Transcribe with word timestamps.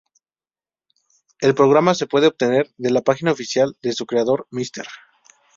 El 1.41 1.53
programa 1.53 1.93
se 1.93 2.07
puede 2.07 2.25
obtener 2.25 2.73
de 2.77 2.89
la 2.89 3.01
página 3.03 3.33
oficial 3.33 3.77
de 3.83 3.93
su 3.93 4.07
creador, 4.07 4.47
Mr. 4.49 4.87